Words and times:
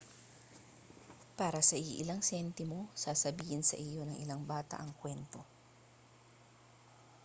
para 1.37 1.61
sa 1.69 1.77
iilang 1.87 2.21
sentimo 2.31 2.79
sasabihin 3.03 3.61
sa 3.65 3.75
iyo 3.87 4.01
ng 4.05 4.17
ilang 4.25 4.41
bata 4.51 4.75
ang 4.81 4.89
kwento 5.01 5.37